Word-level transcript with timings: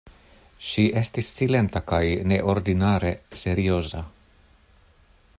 Ŝi 0.67 0.85
estis 1.01 1.27
silenta 1.41 1.81
kaj 1.91 2.01
neordinare 2.31 3.11
serioza. 3.43 4.01